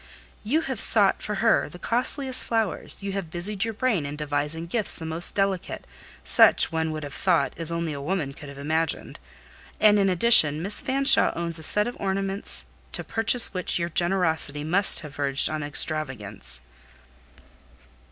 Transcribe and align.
You 0.43 0.61
have 0.61 0.79
sought 0.79 1.21
for 1.21 1.35
her 1.45 1.69
the 1.69 1.77
costliest 1.77 2.43
flowers; 2.45 3.03
you 3.03 3.11
have 3.11 3.29
busied 3.29 3.63
your 3.63 3.73
brain 3.75 4.03
in 4.03 4.15
devising 4.15 4.65
gifts 4.65 4.95
the 4.95 5.05
most 5.05 5.35
delicate: 5.35 5.85
such, 6.23 6.71
one 6.71 6.89
would 6.91 7.03
have 7.03 7.13
thought, 7.13 7.53
as 7.55 7.71
only 7.71 7.93
a 7.93 8.01
woman 8.01 8.33
could 8.33 8.49
have 8.49 8.57
imagined; 8.57 9.19
and 9.79 9.99
in 9.99 10.09
addition, 10.09 10.59
Miss 10.63 10.81
Fanshawe 10.81 11.33
owns 11.35 11.59
a 11.59 11.61
set 11.61 11.85
of 11.85 11.95
ornaments, 11.99 12.65
to 12.93 13.03
purchase 13.03 13.53
which 13.53 13.77
your 13.77 13.89
generosity 13.89 14.63
must 14.63 15.01
have 15.01 15.15
verged 15.17 15.51
on 15.51 15.61
extravagance." 15.61 16.61